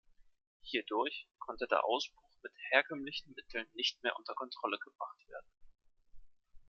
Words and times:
Hierdurch 0.63 1.27
konnte 1.37 1.67
der 1.67 1.83
Ausbruch 1.85 2.27
mit 2.41 2.53
herkömmlichen 2.71 3.35
Mitteln 3.35 3.67
nicht 3.75 4.01
mehr 4.01 4.17
unter 4.17 4.33
Kontrolle 4.33 4.79
gebracht 4.79 5.19
werden. 5.29 5.51